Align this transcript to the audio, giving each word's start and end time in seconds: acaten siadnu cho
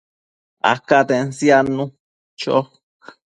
acaten 0.73 1.27
siadnu 1.37 1.83
cho 2.39 2.55